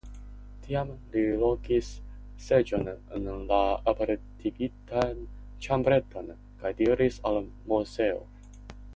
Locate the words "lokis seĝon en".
1.41-3.27